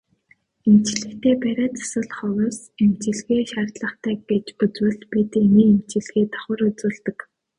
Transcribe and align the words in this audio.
Эмчлэхдээ 0.69 1.35
бариа 1.43 1.67
засал 1.77 2.07
ховс 2.17 2.57
эмчилгээ 2.83 3.41
шаардлагатай 3.51 4.15
гэж 4.29 4.45
үзвэл 4.65 5.01
бид 5.11 5.31
эмийн 5.43 5.69
эмчилгээ 5.75 6.25
давхар 6.33 6.59
үзүүлдэг. 6.69 7.17